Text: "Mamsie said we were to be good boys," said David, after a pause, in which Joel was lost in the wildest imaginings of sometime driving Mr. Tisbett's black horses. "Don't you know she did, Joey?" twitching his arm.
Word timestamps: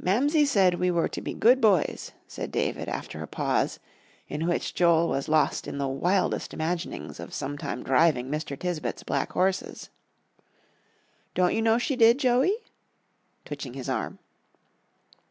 "Mamsie 0.00 0.46
said 0.46 0.76
we 0.76 0.90
were 0.90 1.06
to 1.08 1.20
be 1.20 1.34
good 1.34 1.60
boys," 1.60 2.12
said 2.26 2.50
David, 2.50 2.88
after 2.88 3.20
a 3.22 3.26
pause, 3.26 3.78
in 4.26 4.46
which 4.46 4.72
Joel 4.74 5.06
was 5.06 5.28
lost 5.28 5.68
in 5.68 5.76
the 5.76 5.86
wildest 5.86 6.54
imaginings 6.54 7.20
of 7.20 7.34
sometime 7.34 7.82
driving 7.82 8.30
Mr. 8.30 8.58
Tisbett's 8.58 9.02
black 9.02 9.32
horses. 9.32 9.90
"Don't 11.34 11.52
you 11.52 11.60
know 11.60 11.76
she 11.76 11.94
did, 11.94 12.18
Joey?" 12.18 12.56
twitching 13.44 13.74
his 13.74 13.90
arm. 13.90 14.18